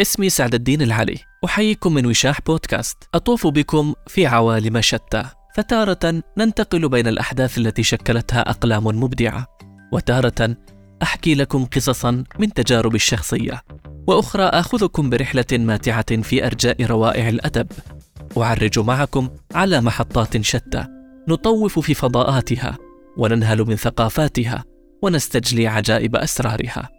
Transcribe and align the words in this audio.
اسمي 0.00 0.30
سعد 0.30 0.54
الدين 0.54 0.82
العلي 0.82 1.18
أحييكم 1.44 1.94
من 1.94 2.06
وشاح 2.06 2.40
بودكاست. 2.40 2.96
أطوف 3.14 3.46
بكم 3.46 3.94
في 4.06 4.26
عوالم 4.26 4.80
شتى. 4.80 5.24
فتارة 5.56 6.22
ننتقل 6.38 6.88
بين 6.88 7.06
الأحداث 7.08 7.58
التي 7.58 7.82
شكلتها 7.82 8.40
أقلام 8.40 8.84
مبدعة. 8.86 9.46
وتارة 9.92 10.56
أحكي 11.02 11.34
لكم 11.34 11.64
قصصا 11.64 12.24
من 12.38 12.52
تجاربي 12.52 12.96
الشخصية. 12.96 13.62
وأخرى 14.06 14.42
آخذكم 14.42 15.10
برحلة 15.10 15.44
ماتعة 15.52 16.22
في 16.22 16.46
أرجاء 16.46 16.84
روائع 16.84 17.28
الأدب. 17.28 17.66
أعرج 18.36 18.78
معكم 18.78 19.28
على 19.54 19.80
محطات 19.80 20.42
شتى. 20.42 20.86
نطوف 21.28 21.78
في 21.78 21.94
فضاءاتها. 21.94 22.78
وننهل 23.16 23.62
من 23.62 23.76
ثقافاتها. 23.76 24.64
ونستجلي 25.02 25.66
عجائب 25.66 26.16
أسرارها. 26.16 26.97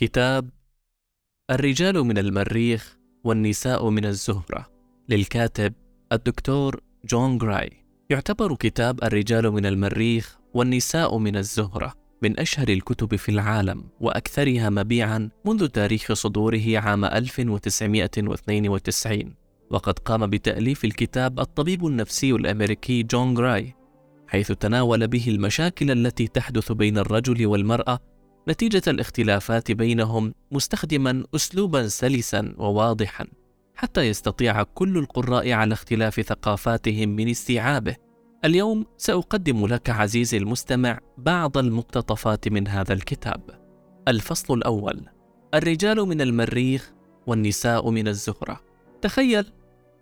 كتاب 0.00 0.50
الرجال 1.50 2.04
من 2.04 2.18
المريخ 2.18 2.98
والنساء 3.24 3.88
من 3.88 4.04
الزهرة 4.04 4.66
للكاتب 5.08 5.72
الدكتور 6.12 6.80
جون 7.04 7.38
جراي. 7.38 7.70
يعتبر 8.10 8.54
كتاب 8.54 9.04
الرجال 9.04 9.50
من 9.50 9.66
المريخ 9.66 10.38
والنساء 10.54 11.18
من 11.18 11.36
الزهرة 11.36 11.94
من 12.22 12.40
أشهر 12.40 12.68
الكتب 12.68 13.16
في 13.16 13.28
العالم 13.28 13.84
وأكثرها 14.00 14.70
مبيعا 14.70 15.30
منذ 15.44 15.66
تاريخ 15.66 16.12
صدوره 16.12 16.78
عام 16.78 17.04
1992 17.04 19.34
وقد 19.70 19.98
قام 19.98 20.26
بتأليف 20.26 20.84
الكتاب 20.84 21.40
الطبيب 21.40 21.86
النفسي 21.86 22.32
الأمريكي 22.32 23.02
جون 23.02 23.34
جراي 23.34 23.74
حيث 24.26 24.52
تناول 24.52 25.08
به 25.08 25.28
المشاكل 25.28 25.90
التي 25.90 26.26
تحدث 26.26 26.72
بين 26.72 26.98
الرجل 26.98 27.46
والمرأة 27.46 28.09
نتيجة 28.48 28.82
الاختلافات 28.88 29.72
بينهم 29.72 30.34
مستخدما 30.52 31.24
أسلوبا 31.34 31.88
سلسا 31.88 32.54
وواضحا 32.58 33.26
حتى 33.74 34.00
يستطيع 34.00 34.62
كل 34.62 34.98
القراء 34.98 35.52
على 35.52 35.72
اختلاف 35.72 36.20
ثقافاتهم 36.20 37.08
من 37.08 37.28
استيعابه. 37.28 37.96
اليوم 38.44 38.86
سأقدم 38.96 39.66
لك 39.66 39.90
عزيزي 39.90 40.36
المستمع 40.36 40.98
بعض 41.18 41.58
المقتطفات 41.58 42.48
من 42.48 42.68
هذا 42.68 42.92
الكتاب. 42.92 43.40
الفصل 44.08 44.54
الأول: 44.54 45.00
الرجال 45.54 45.96
من 45.96 46.20
المريخ 46.20 46.92
والنساء 47.26 47.90
من 47.90 48.08
الزهرة. 48.08 48.60
تخيل 49.02 49.44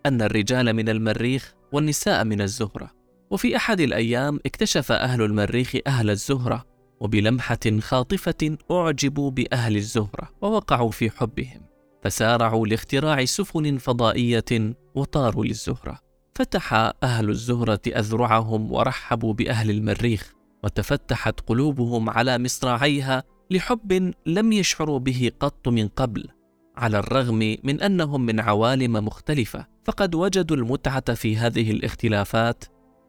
أن 0.06 0.22
الرجال 0.22 0.72
من 0.72 0.88
المريخ 0.88 1.54
والنساء 1.72 2.24
من 2.24 2.40
الزهرة، 2.40 2.90
وفي 3.30 3.56
أحد 3.56 3.80
الأيام 3.80 4.40
اكتشف 4.46 4.92
أهل 4.92 5.22
المريخ 5.22 5.76
أهل 5.86 6.10
الزهرة 6.10 6.67
وبلمحة 7.00 7.80
خاطفة 7.80 8.56
أعجبوا 8.70 9.30
بأهل 9.30 9.76
الزهرة 9.76 10.30
ووقعوا 10.42 10.90
في 10.90 11.10
حبهم 11.10 11.68
فسارعوا 12.02 12.66
لاختراع 12.66 13.24
سفن 13.24 13.78
فضائية 13.78 14.74
وطاروا 14.94 15.44
للزهرة. 15.44 15.98
فتح 16.34 16.72
أهل 17.02 17.30
الزهرة 17.30 17.80
أذرعهم 17.86 18.72
ورحبوا 18.72 19.34
بأهل 19.34 19.70
المريخ 19.70 20.32
وتفتحت 20.64 21.40
قلوبهم 21.40 22.10
على 22.10 22.38
مصراعيها 22.38 23.22
لحب 23.50 24.12
لم 24.26 24.52
يشعروا 24.52 24.98
به 24.98 25.30
قط 25.40 25.68
من 25.68 25.88
قبل 25.88 26.28
على 26.76 26.98
الرغم 26.98 27.56
من 27.64 27.82
أنهم 27.82 28.20
من 28.20 28.40
عوالم 28.40 28.92
مختلفة. 28.92 29.66
فقد 29.84 30.14
وجدوا 30.14 30.56
المتعة 30.56 31.14
في 31.14 31.36
هذه 31.36 31.70
الاختلافات 31.70 32.64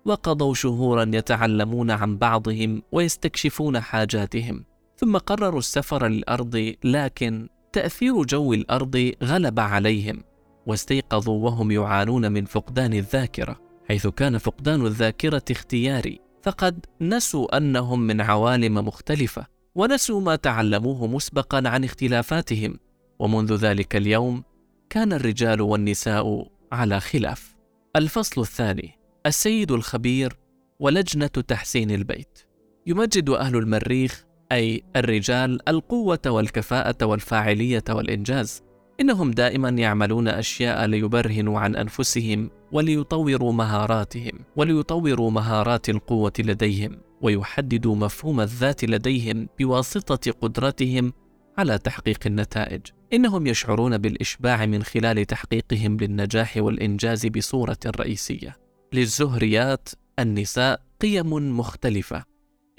وقضوا 0.09 0.53
شهورا 0.53 1.11
يتعلمون 1.13 1.91
عن 1.91 2.17
بعضهم 2.17 2.81
ويستكشفون 2.91 3.79
حاجاتهم 3.79 4.65
ثم 4.97 5.17
قرروا 5.17 5.59
السفر 5.59 6.07
للأرض 6.07 6.73
لكن 6.83 7.49
تأثير 7.73 8.23
جو 8.23 8.53
الأرض 8.53 9.11
غلب 9.23 9.59
عليهم 9.59 10.23
واستيقظوا 10.65 11.45
وهم 11.45 11.71
يعانون 11.71 12.31
من 12.31 12.45
فقدان 12.45 12.93
الذاكرة 12.93 13.59
حيث 13.87 14.07
كان 14.07 14.37
فقدان 14.37 14.85
الذاكرة 14.85 15.43
اختياري 15.51 16.19
فقد 16.43 16.85
نسوا 17.01 17.57
أنهم 17.57 17.99
من 17.99 18.21
عوالم 18.21 18.73
مختلفة 18.73 19.45
ونسوا 19.75 20.21
ما 20.21 20.35
تعلموه 20.35 21.07
مسبقا 21.07 21.69
عن 21.69 21.83
اختلافاتهم 21.83 22.79
ومنذ 23.19 23.55
ذلك 23.55 23.95
اليوم 23.95 24.43
كان 24.89 25.13
الرجال 25.13 25.61
والنساء 25.61 26.47
على 26.71 26.99
خلاف. 26.99 27.55
الفصل 27.95 28.41
الثاني 28.41 28.98
السيد 29.25 29.71
الخبير 29.71 30.37
ولجنة 30.79 31.27
تحسين 31.27 31.91
البيت. 31.91 32.39
يمجد 32.87 33.29
أهل 33.29 33.55
المريخ 33.55 34.25
أي 34.51 34.83
الرجال 34.95 35.69
القوة 35.69 36.19
والكفاءة 36.27 37.05
والفاعلية 37.05 37.83
والإنجاز. 37.89 38.63
إنهم 39.01 39.31
دائما 39.31 39.69
يعملون 39.69 40.27
أشياء 40.27 40.85
ليبرهنوا 40.85 41.59
عن 41.59 41.75
أنفسهم 41.75 42.49
وليطوروا 42.71 43.53
مهاراتهم 43.53 44.31
وليطوروا 44.55 45.31
مهارات 45.31 45.89
القوة 45.89 46.33
لديهم 46.39 47.01
ويحددوا 47.21 47.95
مفهوم 47.95 48.41
الذات 48.41 48.85
لديهم 48.85 49.47
بواسطة 49.59 50.31
قدرتهم 50.31 51.13
على 51.57 51.77
تحقيق 51.77 52.19
النتائج. 52.25 52.81
إنهم 53.13 53.47
يشعرون 53.47 53.97
بالإشباع 53.97 54.65
من 54.65 54.83
خلال 54.83 55.25
تحقيقهم 55.25 55.97
للنجاح 55.97 56.57
والإنجاز 56.57 57.25
بصورة 57.25 57.77
رئيسية. 57.85 58.68
للزهريات 58.93 59.89
النساء 60.19 60.81
قيم 61.01 61.59
مختلفة. 61.59 62.23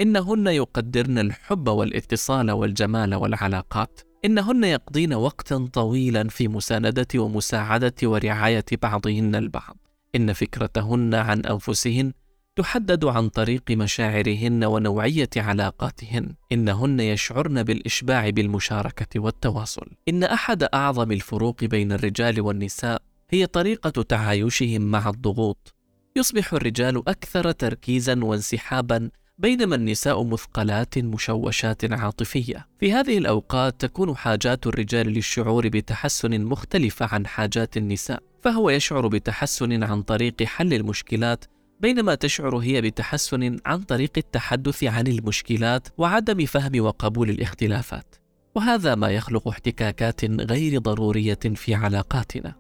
إنهن 0.01 0.47
يقدرن 0.47 1.19
الحب 1.19 1.69
والاتصال 1.69 2.51
والجمال 2.51 3.15
والعلاقات. 3.15 4.01
إنهن 4.25 4.65
يقضين 4.65 5.15
وقتا 5.15 5.69
طويلا 5.73 6.29
في 6.29 6.49
مساندة 6.49 7.07
ومساعدة 7.15 7.95
ورعاية 8.03 8.65
بعضهن 8.83 9.35
البعض. 9.35 9.77
إن 10.15 10.33
فكرتهن 10.33 11.15
عن 11.15 11.41
أنفسهن 11.41 12.13
تحدد 12.57 13.05
عن 13.05 13.29
طريق 13.29 13.71
مشاعرهن 13.71 14.65
ونوعية 14.65 15.31
علاقاتهن. 15.37 16.35
إنهن 16.53 17.01
يشعرن 17.01 17.63
بالإشباع 17.63 18.31
بالمشاركة 18.31 19.21
والتواصل. 19.21 19.87
إن 20.09 20.25
أحد 20.25 20.63
أعظم 20.63 21.13
الفروق 21.13 21.65
بين 21.65 21.93
الرجال 21.93 22.41
والنساء 22.41 23.03
هي 23.31 23.47
طريقة 23.47 24.03
تعايشهم 24.03 24.83
مع 24.83 25.09
الضغوط 25.09 25.75
يصبح 26.17 26.55
الرجال 26.55 27.09
أكثر 27.09 27.53
تركيزا 27.53 28.25
وانسحابا 28.25 29.11
بينما 29.39 29.75
النساء 29.75 30.25
مثقلات 30.25 30.99
مشوشات 30.99 31.93
عاطفية. 31.93 32.67
في 32.81 32.93
هذه 32.93 33.19
الأوقات 33.19 33.81
تكون 33.81 34.17
حاجات 34.17 34.67
الرجال 34.67 35.09
للشعور 35.09 35.69
بتحسن 35.69 36.45
مختلفة 36.45 37.07
عن 37.13 37.27
حاجات 37.27 37.77
النساء، 37.77 38.23
فهو 38.43 38.71
يشعر 38.71 39.09
بتحسن 39.09 39.83
عن 39.83 40.03
طريق 40.03 40.43
حل 40.43 40.75
المشكلات 40.75 41.45
بينما 41.81 42.15
تشعر 42.15 42.57
هي 42.57 42.81
بتحسن 42.81 43.57
عن 43.67 43.83
طريق 43.83 44.11
التحدث 44.17 44.85
عن 44.85 45.07
المشكلات 45.07 45.89
وعدم 45.99 46.47
فهم 46.47 46.81
وقبول 46.81 47.31
الاختلافات. 47.31 48.15
وهذا 48.55 48.95
ما 48.95 49.11
يخلق 49.11 49.49
احتكاكات 49.49 50.25
غير 50.25 50.79
ضرورية 50.79 51.39
في 51.55 51.75
علاقاتنا. 51.75 52.55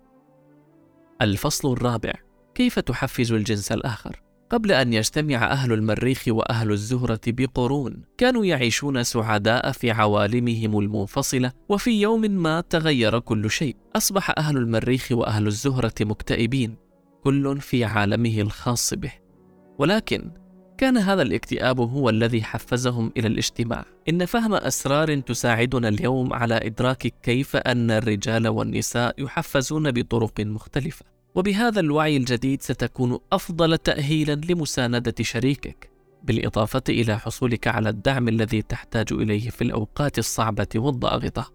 الفصل 1.22 1.72
الرابع 1.72 2.12
كيف 2.54 2.78
تحفز 2.78 3.32
الجنس 3.32 3.72
الآخر؟ 3.72 4.22
قبل 4.50 4.72
أن 4.72 4.92
يجتمع 4.92 5.52
أهل 5.52 5.72
المريخ 5.72 6.24
وأهل 6.28 6.70
الزهرة 6.72 7.20
بقرون، 7.26 8.02
كانوا 8.18 8.44
يعيشون 8.44 9.02
سعداء 9.02 9.72
في 9.72 9.90
عوالمهم 9.90 10.78
المنفصلة، 10.78 11.52
وفي 11.68 12.00
يوم 12.00 12.20
ما 12.20 12.60
تغير 12.60 13.18
كل 13.18 13.50
شيء، 13.50 13.76
أصبح 13.96 14.34
أهل 14.38 14.56
المريخ 14.56 15.08
وأهل 15.12 15.46
الزهرة 15.46 15.94
مكتئبين، 16.00 16.76
كل 17.24 17.60
في 17.60 17.84
عالمه 17.84 18.40
الخاص 18.40 18.94
به. 18.94 19.12
ولكن 19.78 20.30
كان 20.78 20.96
هذا 20.96 21.22
الاكتئاب 21.22 21.80
هو 21.80 22.10
الذي 22.10 22.42
حفزهم 22.42 23.12
إلى 23.16 23.26
الاجتماع. 23.28 23.84
إن 24.08 24.24
فهم 24.24 24.54
أسرار 24.54 25.20
تساعدنا 25.20 25.88
اليوم 25.88 26.32
على 26.32 26.66
إدراك 26.66 27.14
كيف 27.22 27.56
أن 27.56 27.90
الرجال 27.90 28.48
والنساء 28.48 29.14
يحفزون 29.22 29.90
بطرق 29.90 30.40
مختلفة. 30.40 31.09
وبهذا 31.34 31.80
الوعي 31.80 32.16
الجديد 32.16 32.62
ستكون 32.62 33.18
أفضل 33.32 33.78
تاهيلا 33.78 34.40
لمساندة 34.48 35.14
شريكك 35.20 35.90
بالإضافة 36.22 36.82
إلى 36.88 37.18
حصولك 37.18 37.68
على 37.68 37.88
الدعم 37.88 38.28
الذي 38.28 38.62
تحتاج 38.62 39.12
إليه 39.12 39.50
في 39.50 39.62
الأوقات 39.62 40.18
الصعبة 40.18 40.68
والضاغطة. 40.76 41.52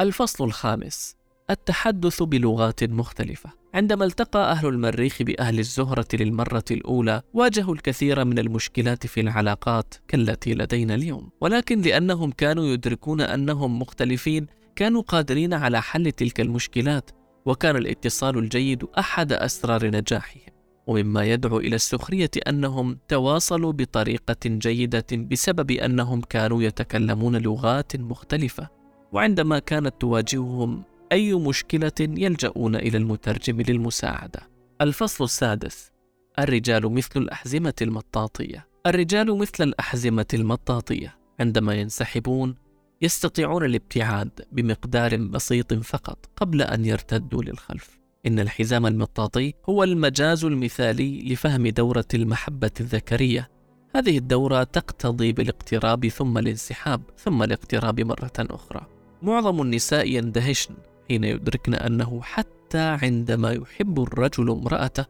الفصل 0.00 0.44
الخامس 0.44 1.16
التحدث 1.50 2.22
بلغات 2.22 2.84
مختلفة. 2.84 3.50
عندما 3.74 4.04
التقى 4.04 4.50
أهل 4.50 4.68
المريخ 4.68 5.22
بأهل 5.22 5.58
الزهرة 5.58 6.08
للمرة 6.14 6.64
الأولى 6.70 7.22
واجهوا 7.34 7.74
الكثير 7.74 8.24
من 8.24 8.38
المشكلات 8.38 9.06
في 9.06 9.20
العلاقات 9.20 9.94
كالتي 10.08 10.54
لدينا 10.54 10.94
اليوم. 10.94 11.30
ولكن 11.40 11.80
لأنهم 11.80 12.30
كانوا 12.30 12.64
يدركون 12.64 13.20
أنهم 13.20 13.78
مختلفين 13.78 14.46
كانوا 14.76 15.02
قادرين 15.02 15.54
على 15.54 15.82
حل 15.82 16.12
تلك 16.12 16.40
المشكلات. 16.40 17.10
وكان 17.46 17.76
الاتصال 17.76 18.38
الجيد 18.38 18.84
أحد 18.98 19.32
أسرار 19.32 19.86
نجاحهم 19.86 20.56
ومما 20.86 21.24
يدعو 21.24 21.58
إلى 21.58 21.76
السخرية 21.76 22.30
أنهم 22.48 22.98
تواصلوا 23.08 23.72
بطريقة 23.72 24.36
جيدة 24.46 25.06
بسبب 25.12 25.70
أنهم 25.70 26.20
كانوا 26.20 26.62
يتكلمون 26.62 27.36
لغات 27.36 27.96
مختلفة 27.96 28.68
وعندما 29.12 29.58
كانت 29.58 29.94
تواجههم 30.00 30.82
أي 31.12 31.34
مشكلة 31.34 31.92
يلجؤون 32.00 32.76
إلى 32.76 32.98
المترجم 32.98 33.60
للمساعدة. 33.60 34.40
الفصل 34.80 35.24
السادس 35.24 35.92
الرجال 36.38 36.92
مثل 36.92 37.10
الأحزمة 37.16 37.74
المطاطية. 37.82 38.66
الرجال 38.86 39.38
مثل 39.38 39.64
الأحزمة 39.64 40.26
المطاطية 40.34 41.18
عندما 41.40 41.74
ينسحبون 41.74 42.54
يستطيعون 43.02 43.64
الابتعاد 43.64 44.30
بمقدار 44.52 45.16
بسيط 45.16 45.74
فقط 45.74 46.28
قبل 46.36 46.62
أن 46.62 46.84
يرتدوا 46.84 47.42
للخلف 47.42 47.98
إن 48.26 48.38
الحزام 48.38 48.86
المطاطي 48.86 49.54
هو 49.68 49.84
المجاز 49.84 50.44
المثالي 50.44 51.22
لفهم 51.32 51.68
دورة 51.68 52.04
المحبة 52.14 52.70
الذكرية. 52.80 53.48
هذه 53.94 54.18
الدورة 54.18 54.62
تقتضي 54.62 55.32
بالاقتراب 55.32 56.08
ثم 56.08 56.38
الانسحاب 56.38 57.02
ثم 57.18 57.42
الاقتراب 57.42 58.00
مرة 58.00 58.32
أخرى. 58.38 58.86
معظم 59.22 59.62
النساء 59.62 60.08
يندهشن 60.08 60.74
حين 61.08 61.24
يدركن 61.24 61.74
أنه 61.74 62.20
حتى 62.22 62.98
عندما 63.02 63.52
يحب 63.52 64.02
الرجل 64.02 64.50
امرأته 64.50 65.06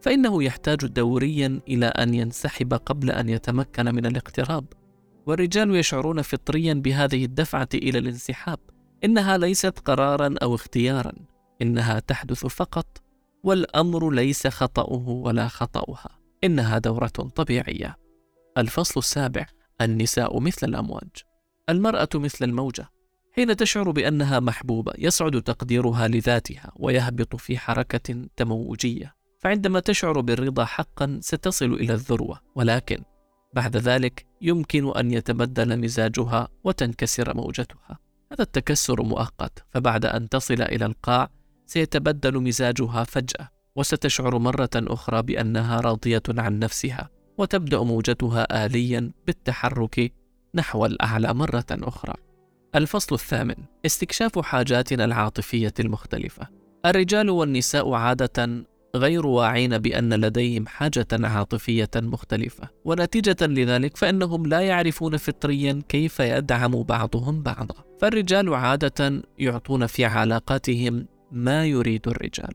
فإنه 0.00 0.42
يحتاج 0.42 0.86
دوريا 0.86 1.60
إلى 1.68 1.86
أن 1.86 2.14
ينسحب 2.14 2.74
قبل 2.74 3.10
أن 3.10 3.28
يتمكن 3.28 3.94
من 3.94 4.06
الاقتراب. 4.06 4.64
والرجال 5.26 5.76
يشعرون 5.76 6.22
فطريا 6.22 6.74
بهذه 6.74 7.24
الدفعة 7.24 7.68
إلى 7.74 7.98
الانسحاب. 7.98 8.58
إنها 9.04 9.38
ليست 9.38 9.78
قرارا 9.78 10.34
أو 10.42 10.54
اختيارا، 10.54 11.12
إنها 11.62 12.00
تحدث 12.00 12.46
فقط 12.46 13.02
والأمر 13.44 14.10
ليس 14.10 14.46
خطأه 14.46 15.08
ولا 15.08 15.48
خطأها. 15.48 16.18
إنها 16.44 16.78
دورة 16.78 17.06
طبيعية. 17.06 17.96
الفصل 18.58 19.00
السابع 19.00 19.46
النساء 19.80 20.40
مثل 20.40 20.68
الأمواج. 20.68 21.10
المرأة 21.68 22.08
مثل 22.14 22.44
الموجة. 22.44 22.88
حين 23.32 23.56
تشعر 23.56 23.90
بأنها 23.90 24.40
محبوبة 24.40 24.92
يصعد 24.98 25.42
تقديرها 25.42 26.08
لذاتها 26.08 26.72
ويهبط 26.76 27.36
في 27.36 27.58
حركة 27.58 28.26
تموجية. 28.36 29.14
فعندما 29.38 29.80
تشعر 29.80 30.20
بالرضا 30.20 30.64
حقا 30.64 31.18
ستصل 31.22 31.72
إلى 31.72 31.94
الذروة. 31.94 32.40
ولكن 32.54 33.02
بعد 33.52 33.76
ذلك 33.76 34.26
يمكن 34.40 34.96
أن 34.96 35.10
يتبدل 35.10 35.80
مزاجها 35.80 36.48
وتنكسر 36.64 37.36
موجتها 37.36 37.98
هذا 38.32 38.42
التكسر 38.42 39.02
مؤقت 39.02 39.64
فبعد 39.70 40.04
أن 40.06 40.28
تصل 40.28 40.62
إلى 40.62 40.86
القاع 40.86 41.30
سيتبدل 41.66 42.40
مزاجها 42.40 43.04
فجأة 43.04 43.48
وستشعر 43.76 44.38
مرة 44.38 44.70
أخرى 44.76 45.22
بأنها 45.22 45.80
راضية 45.80 46.22
عن 46.28 46.58
نفسها 46.58 47.10
وتبدأ 47.38 47.82
موجتها 47.82 48.66
آليا 48.66 49.12
بالتحرك 49.26 50.12
نحو 50.54 50.86
الأعلى 50.86 51.34
مرة 51.34 51.66
أخرى. 51.70 52.14
الفصل 52.74 53.14
الثامن 53.14 53.54
استكشاف 53.86 54.38
حاجاتنا 54.38 55.04
العاطفية 55.04 55.74
المختلفة. 55.80 56.48
الرجال 56.86 57.30
والنساء 57.30 57.92
عادة 57.92 58.64
غير 58.96 59.26
واعين 59.26 59.78
بأن 59.78 60.14
لديهم 60.14 60.66
حاجة 60.66 61.06
عاطفية 61.12 61.90
مختلفة، 61.96 62.68
ونتيجة 62.84 63.36
لذلك 63.42 63.96
فإنهم 63.96 64.46
لا 64.46 64.60
يعرفون 64.60 65.16
فطريا 65.16 65.82
كيف 65.88 66.20
يدعم 66.20 66.82
بعضهم 66.82 67.42
بعضا. 67.42 67.74
فالرجال 68.00 68.54
عادة 68.54 69.22
يعطون 69.38 69.86
في 69.86 70.04
علاقاتهم 70.04 71.06
ما 71.32 71.66
يريد 71.66 72.08
الرجال 72.08 72.54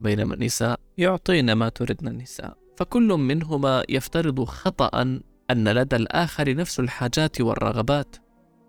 بينما 0.00 0.34
النساء 0.34 0.80
يعطين 0.98 1.52
ما 1.52 1.68
تردن 1.68 2.08
النساء. 2.08 2.56
فكل 2.76 3.08
منهما 3.08 3.84
يفترض 3.88 4.44
خطأ 4.44 5.02
أن 5.50 5.68
لدى 5.68 5.96
الآخر 5.96 6.54
نفس 6.54 6.80
الحاجات 6.80 7.40
والرغبات. 7.40 8.16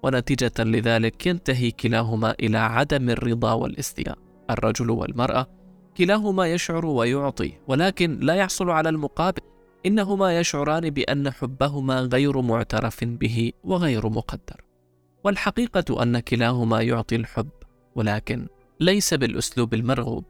ونتيجة 0.03 0.51
لذلك 0.59 1.27
ينتهي 1.27 1.71
كلاهما 1.71 2.35
إلى 2.39 2.57
عدم 2.57 3.09
الرضا 3.09 3.53
والاستياء. 3.53 4.17
الرجل 4.49 4.89
والمرأة 4.89 5.62
كلاهما 5.97 6.47
يشعر 6.47 6.85
ويعطي 6.85 7.53
ولكن 7.67 8.19
لا 8.19 8.33
يحصل 8.35 8.69
على 8.69 8.89
المقابل. 8.89 9.41
إنهما 9.85 10.39
يشعران 10.39 10.89
بأن 10.89 11.31
حبهما 11.31 11.99
غير 11.99 12.41
معترف 12.41 13.03
به 13.03 13.51
وغير 13.63 14.09
مقدر. 14.09 14.61
والحقيقة 15.23 16.03
أن 16.03 16.19
كلاهما 16.19 16.81
يعطي 16.81 17.15
الحب 17.15 17.49
ولكن 17.95 18.47
ليس 18.79 19.13
بالأسلوب 19.13 19.73
المرغوب. 19.73 20.25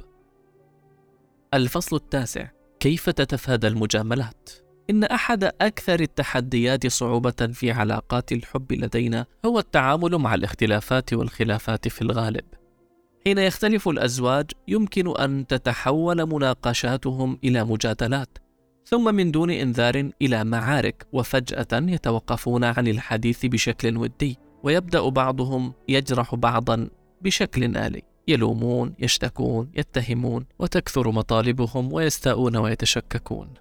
الفصل 1.53 1.95
التاسع 1.95 2.47
كيف 2.79 3.09
تتفادى 3.09 3.67
المجاملات؟ 3.67 4.49
إن 4.89 5.03
أحد 5.03 5.43
أكثر 5.43 5.99
التحديات 5.99 6.87
صعوبة 6.87 7.49
في 7.53 7.71
علاقات 7.71 8.31
الحب 8.31 8.73
لدينا 8.73 9.25
هو 9.45 9.59
التعامل 9.59 10.17
مع 10.17 10.33
الاختلافات 10.35 11.13
والخلافات 11.13 11.87
في 11.87 12.01
الغالب. 12.01 12.45
حين 13.25 13.37
يختلف 13.37 13.89
الأزواج 13.89 14.51
يمكن 14.67 15.17
أن 15.17 15.47
تتحول 15.47 16.25
مناقشاتهم 16.25 17.39
إلى 17.43 17.63
مجادلات 17.63 18.37
ثم 18.85 19.15
من 19.15 19.31
دون 19.31 19.49
إنذار 19.49 20.09
إلى 20.21 20.43
معارك 20.43 21.07
وفجأة 21.13 21.67
يتوقفون 21.73 22.63
عن 22.63 22.87
الحديث 22.87 23.45
بشكل 23.45 23.97
ودي 23.97 24.37
ويبدأ 24.63 25.09
بعضهم 25.09 25.73
يجرح 25.87 26.35
بعضا 26.35 26.89
بشكل 27.21 27.77
آلي 27.77 28.01
يلومون 28.27 28.93
يشتكون 28.99 29.71
يتهمون 29.75 30.45
وتكثر 30.59 31.11
مطالبهم 31.11 31.93
ويستاءون 31.93 32.57
ويتشككون. 32.57 33.53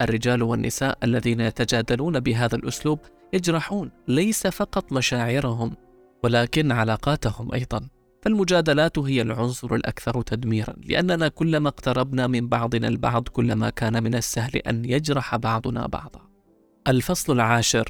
الرجال 0.00 0.42
والنساء 0.42 0.98
الذين 1.02 1.40
يتجادلون 1.40 2.20
بهذا 2.20 2.56
الأسلوب 2.56 2.98
يجرحون 3.32 3.90
ليس 4.08 4.46
فقط 4.46 4.92
مشاعرهم 4.92 5.76
ولكن 6.24 6.72
علاقاتهم 6.72 7.52
أيضا. 7.54 7.88
فالمجادلات 8.22 8.98
هي 8.98 9.22
العنصر 9.22 9.74
الأكثر 9.74 10.22
تدميرا 10.22 10.74
لأننا 10.84 11.28
كلما 11.28 11.68
اقتربنا 11.68 12.26
من 12.26 12.48
بعضنا 12.48 12.88
البعض 12.88 13.28
كلما 13.28 13.70
كان 13.70 14.02
من 14.02 14.14
السهل 14.14 14.56
أن 14.56 14.84
يجرح 14.84 15.36
بعضنا 15.36 15.86
بعضا. 15.86 16.20
الفصل 16.88 17.32
العاشر 17.32 17.88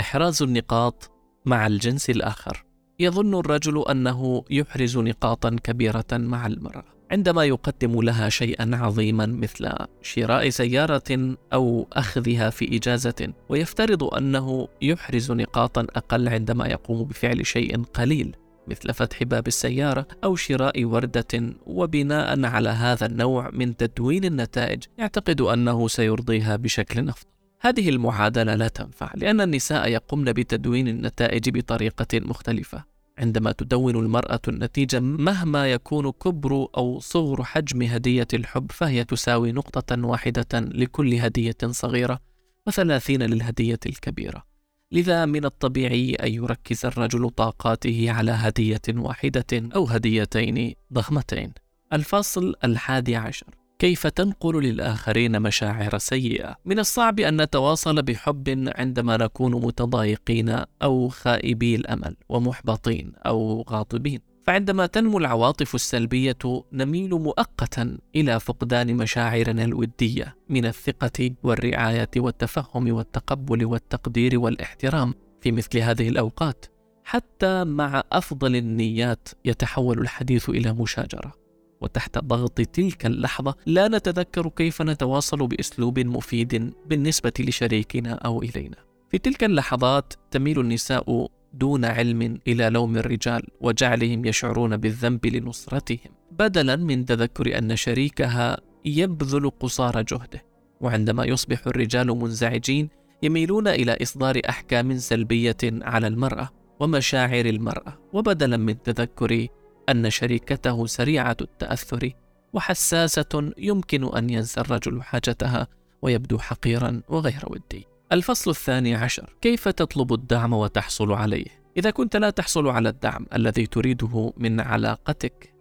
إحراز 0.00 0.42
النقاط 0.42 1.10
مع 1.46 1.66
الجنس 1.66 2.10
الآخر. 2.10 2.64
يظن 3.00 3.38
الرجل 3.38 3.84
أنه 3.90 4.44
يحرز 4.50 4.98
نقاطا 4.98 5.56
كبيرة 5.64 6.06
مع 6.12 6.46
المرأة 6.46 6.84
عندما 7.10 7.44
يقدم 7.44 8.02
لها 8.02 8.28
شيئا 8.28 8.70
عظيما 8.72 9.26
مثل 9.26 9.68
شراء 10.02 10.48
سيارة 10.48 11.36
أو 11.52 11.88
أخذها 11.92 12.50
في 12.50 12.76
إجازة 12.76 13.32
ويفترض 13.48 14.14
أنه 14.14 14.68
يحرز 14.82 15.32
نقاطا 15.32 15.80
أقل 15.80 16.28
عندما 16.28 16.66
يقوم 16.66 17.04
بفعل 17.04 17.46
شيء 17.46 17.82
قليل. 17.82 18.36
مثل 18.68 18.94
فتح 18.94 19.22
باب 19.22 19.46
السيارة 19.46 20.06
أو 20.24 20.36
شراء 20.36 20.84
وردة 20.84 21.54
وبناء 21.66 22.44
على 22.44 22.68
هذا 22.68 23.06
النوع 23.06 23.50
من 23.52 23.76
تدوين 23.76 24.24
النتائج 24.24 24.84
يعتقد 24.98 25.40
أنه 25.40 25.88
سيرضيها 25.88 26.56
بشكل 26.56 27.08
أفضل. 27.08 27.30
هذه 27.60 27.88
المعادلة 27.88 28.54
لا 28.54 28.68
تنفع 28.68 29.12
لأن 29.14 29.40
النساء 29.40 29.88
يقمن 29.88 30.24
بتدوين 30.24 30.88
النتائج 30.88 31.50
بطريقة 31.50 32.20
مختلفة. 32.20 32.84
عندما 33.18 33.52
تدون 33.52 33.96
المرأة 33.96 34.40
النتيجة 34.48 35.00
مهما 35.00 35.72
يكون 35.72 36.10
كبر 36.10 36.66
أو 36.76 37.00
صغر 37.00 37.44
حجم 37.44 37.82
هدية 37.82 38.28
الحب 38.34 38.72
فهي 38.72 39.04
تساوي 39.04 39.52
نقطة 39.52 40.06
واحدة 40.06 40.46
لكل 40.54 41.14
هدية 41.14 41.56
صغيرة 41.66 42.20
وثلاثين 42.66 43.22
للهدية 43.22 43.78
الكبيرة. 43.86 44.49
لذا 44.92 45.26
من 45.26 45.44
الطبيعي 45.44 46.14
أن 46.14 46.32
يركز 46.32 46.86
الرجل 46.86 47.30
طاقاته 47.30 48.06
على 48.10 48.30
هدية 48.30 48.80
واحدة 48.88 49.44
أو 49.52 49.84
هديتين 49.84 50.74
ضخمتين 50.92 51.52
الفصل 51.92 52.54
الحادي 52.64 53.16
عشر 53.16 53.46
كيف 53.78 54.06
تنقل 54.06 54.62
للآخرين 54.62 55.42
مشاعر 55.42 55.98
سيئة؟ 55.98 56.56
من 56.64 56.78
الصعب 56.78 57.20
أن 57.20 57.42
نتواصل 57.42 58.02
بحب 58.02 58.72
عندما 58.76 59.16
نكون 59.16 59.52
متضايقين 59.52 60.64
أو 60.82 61.08
خائبي 61.08 61.74
الأمل 61.74 62.16
ومحبطين 62.28 63.12
أو 63.26 63.64
غاضبين. 63.70 64.29
فعندما 64.42 64.86
تنمو 64.86 65.18
العواطف 65.18 65.74
السلبية 65.74 66.38
نميل 66.72 67.10
مؤقتا 67.10 67.98
إلى 68.16 68.40
فقدان 68.40 68.96
مشاعرنا 68.96 69.64
الودية 69.64 70.36
من 70.48 70.66
الثقة 70.66 71.30
والرعاية 71.42 72.10
والتفهم 72.16 72.92
والتقبل 72.92 73.64
والتقدير 73.64 74.38
والاحترام 74.38 75.14
في 75.40 75.52
مثل 75.52 75.78
هذه 75.78 76.08
الأوقات. 76.08 76.66
حتى 77.04 77.64
مع 77.64 78.02
أفضل 78.12 78.56
النيات 78.56 79.28
يتحول 79.44 79.98
الحديث 79.98 80.50
إلى 80.50 80.72
مشاجرة. 80.72 81.32
وتحت 81.80 82.18
ضغط 82.18 82.60
تلك 82.60 83.06
اللحظة 83.06 83.54
لا 83.66 83.88
نتذكر 83.88 84.48
كيف 84.48 84.82
نتواصل 84.82 85.46
بأسلوب 85.46 85.98
مفيد 85.98 86.72
بالنسبة 86.86 87.32
لشريكنا 87.40 88.12
أو 88.12 88.42
إلينا. 88.42 88.76
في 89.10 89.18
تلك 89.18 89.44
اللحظات 89.44 90.14
تميل 90.30 90.60
النساء 90.60 91.30
دون 91.52 91.84
علم 91.84 92.38
إلى 92.48 92.70
لوم 92.70 92.96
الرجال 92.96 93.42
وجعلهم 93.60 94.24
يشعرون 94.24 94.76
بالذنب 94.76 95.26
لنصرتهم، 95.26 96.12
بدلا 96.30 96.76
من 96.76 97.04
تذكر 97.04 97.58
أن 97.58 97.76
شريكها 97.76 98.58
يبذل 98.84 99.50
قصارى 99.50 100.04
جهده 100.04 100.44
وعندما 100.80 101.24
يصبح 101.24 101.66
الرجال 101.66 102.06
منزعجين 102.06 102.88
يميلون 103.22 103.68
إلى 103.68 103.96
إصدار 104.02 104.40
أحكام 104.48 104.98
سلبية 104.98 105.56
على 105.64 106.06
المرأة 106.06 106.50
ومشاعر 106.80 107.46
المرأة. 107.46 107.98
وبدلا 108.12 108.56
من 108.56 108.82
تذكر 108.82 109.46
أن 109.88 110.10
شريكته 110.10 110.86
سريعة 110.86 111.36
التأثر 111.40 112.10
وحساسة 112.52 113.52
يمكن 113.58 114.16
أن 114.16 114.30
ينسى 114.30 114.60
الرجل 114.60 115.02
حاجتها 115.02 115.68
ويبدو 116.02 116.38
حقيرا 116.38 117.02
وغير 117.08 117.44
ودي. 117.46 117.86
الفصل 118.12 118.50
الثاني 118.50 118.94
عشر. 118.94 119.36
كيف 119.40 119.68
تطلب 119.68 120.12
الدعم 120.12 120.52
وتحصل 120.52 121.12
عليه؟ 121.12 121.46
إذا 121.76 121.90
كنت 121.90 122.16
لا 122.16 122.30
تحصل 122.30 122.68
على 122.68 122.88
الدعم 122.88 123.26
الذي 123.34 123.66
تريده 123.66 124.32
من 124.36 124.60
علاقتك 124.60 125.54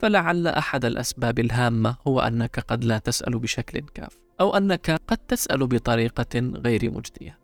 فلعل 0.00 0.46
أحد 0.46 0.84
الأسباب 0.84 1.38
الهامة 1.38 1.96
هو 2.06 2.20
أنك 2.20 2.60
قد 2.60 2.84
لا 2.84 2.98
تسأل 2.98 3.38
بشكل 3.38 3.80
كاف 3.94 4.18
أو 4.40 4.56
أنك 4.56 5.00
قد 5.06 5.18
تسأل 5.18 5.66
بطريقة 5.66 6.40
غير 6.40 6.90
مجدية. 6.90 7.38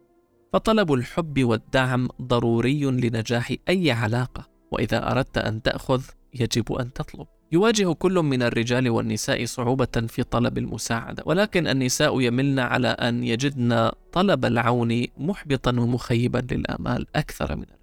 فطلب 0.53 0.93
الحب 0.93 1.45
والدعم 1.45 2.09
ضروري 2.23 2.85
لنجاح 2.85 3.55
أي 3.69 3.91
علاقة 3.91 4.49
وإذا 4.71 5.11
أردت 5.13 5.39
أن 5.39 5.63
تأخذ 5.63 6.03
يجب 6.35 6.73
أن 6.73 6.93
تطلب. 6.93 7.27
يواجه 7.53 7.93
كل 7.93 8.15
من 8.15 8.43
الرجال 8.43 8.91
والنساء 8.91 9.45
صعوبة 9.45 10.07
في 10.09 10.23
طلب 10.23 10.59
المساعدة، 10.59 11.23
ولكن 11.27 11.67
النساء 11.67 12.21
يملن 12.21 12.59
على 12.59 12.89
أن 12.89 13.25
يجدن 13.25 13.91
طلب 14.13 14.45
العون 14.45 15.07
محبطا 15.19 15.71
ومخيبا 15.71 16.47
للآمال 16.51 17.07
أكثر 17.17 17.57
من 17.57 17.63
الرجال. 17.63 17.79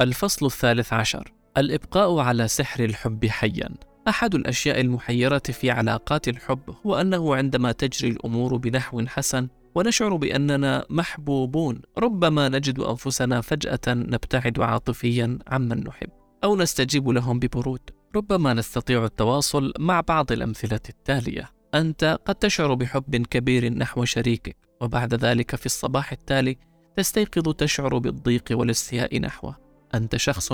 الفصل 0.00 0.46
الثالث 0.46 0.92
عشر: 0.92 1.32
الإبقاء 1.56 2.18
على 2.18 2.48
سحر 2.48 2.84
الحب 2.84 3.26
حيا. 3.26 3.68
أحد 4.08 4.34
الأشياء 4.34 4.80
المحيرة 4.80 5.38
في 5.38 5.70
علاقات 5.70 6.28
الحب 6.28 6.60
هو 6.86 6.94
أنه 6.94 7.36
عندما 7.36 7.72
تجري 7.72 8.10
الأمور 8.10 8.56
بنحو 8.56 9.06
حسن 9.06 9.48
ونشعر 9.74 10.16
بأننا 10.16 10.84
محبوبون، 10.90 11.82
ربما 11.98 12.48
نجد 12.48 12.80
أنفسنا 12.80 13.40
فجأة 13.40 13.80
نبتعد 13.88 14.60
عاطفيا 14.60 15.38
عمن 15.46 15.84
نحب، 15.84 16.08
أو 16.44 16.56
نستجيب 16.56 17.08
لهم 17.08 17.38
ببرود. 17.38 17.90
ربما 18.16 18.54
نستطيع 18.54 19.04
التواصل 19.04 19.72
مع 19.78 20.00
بعض 20.00 20.32
الأمثلة 20.32 20.80
التالية 20.88 21.50
أنت 21.74 22.18
قد 22.24 22.34
تشعر 22.34 22.74
بحب 22.74 23.16
كبير 23.16 23.72
نحو 23.72 24.04
شريكك 24.04 24.56
وبعد 24.82 25.14
ذلك 25.14 25.56
في 25.56 25.66
الصباح 25.66 26.12
التالي 26.12 26.56
تستيقظ 26.96 27.54
تشعر 27.54 27.98
بالضيق 27.98 28.44
والاستياء 28.50 29.20
نحوه. 29.20 29.56
أنت 29.94 30.16
شخص 30.16 30.52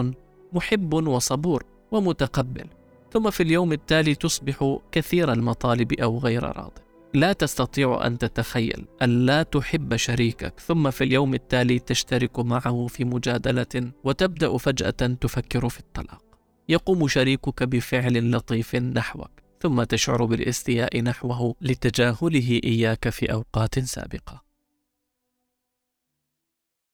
محب 0.52 0.94
وصبور 0.94 1.64
ومتقبل 1.90 2.66
ثم 3.12 3.30
في 3.30 3.42
اليوم 3.42 3.73
التالي 3.73 4.14
تصبح 4.14 4.78
كثير 4.92 5.32
المطالب 5.32 5.92
أو 5.92 6.18
غير 6.18 6.42
راض 6.42 6.73
لا 7.14 7.32
تستطيع 7.32 8.06
أن 8.06 8.18
تتخيل 8.18 8.87
أن 9.02 9.26
لا 9.26 9.42
تحب 9.42 9.97
شريكك 9.97 10.61
ثم 10.61 10.90
في 10.90 11.04
اليوم 11.04 11.35
التالي 11.35 11.78
تشترك 11.78 12.38
معه 12.38 12.87
في 12.87 13.04
مجادلة 13.04 13.92
وتبدأ 14.04 14.56
فجأة 14.56 14.90
تفكر 14.90 15.68
في 15.68 15.80
الطلاق. 15.80 16.23
يقوم 16.68 17.08
شريكك 17.08 17.62
بفعل 17.62 18.30
لطيف 18.30 18.75
نحوك. 18.75 19.30
ثم 19.61 19.83
تشعر 19.83 20.25
بالاستياء 20.25 21.00
نحوه 21.00 21.55
لتجاهله 21.61 22.61
إياك 22.65 23.09
في 23.09 23.33
أوقات 23.33 23.79
سابقة. 23.79 24.48